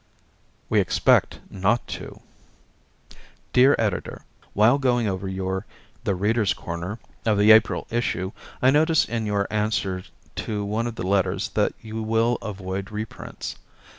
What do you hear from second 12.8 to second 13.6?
reprints.